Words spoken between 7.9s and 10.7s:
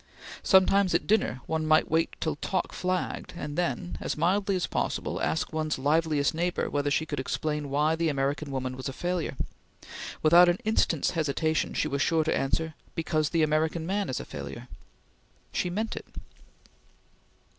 the American woman was a failure. Without an